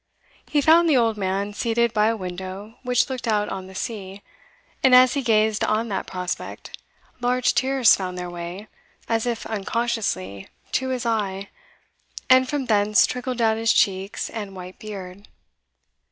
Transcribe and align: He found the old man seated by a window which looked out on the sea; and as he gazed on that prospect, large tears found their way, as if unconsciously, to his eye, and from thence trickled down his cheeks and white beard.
He 0.47 0.61
found 0.61 0.89
the 0.89 0.97
old 0.97 1.15
man 1.15 1.53
seated 1.53 1.93
by 1.93 2.07
a 2.07 2.17
window 2.17 2.73
which 2.81 3.07
looked 3.07 3.27
out 3.27 3.49
on 3.49 3.67
the 3.67 3.75
sea; 3.75 4.23
and 4.83 4.95
as 4.95 5.13
he 5.13 5.21
gazed 5.21 5.63
on 5.63 5.89
that 5.89 6.07
prospect, 6.07 6.75
large 7.19 7.53
tears 7.53 7.95
found 7.95 8.17
their 8.17 8.27
way, 8.27 8.67
as 9.07 9.27
if 9.27 9.45
unconsciously, 9.45 10.47
to 10.71 10.89
his 10.89 11.05
eye, 11.05 11.51
and 12.31 12.49
from 12.49 12.65
thence 12.65 13.05
trickled 13.05 13.37
down 13.37 13.57
his 13.57 13.71
cheeks 13.71 14.27
and 14.31 14.55
white 14.55 14.79
beard. 14.79 15.27